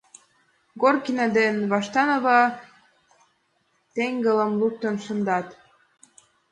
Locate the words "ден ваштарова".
1.37-2.41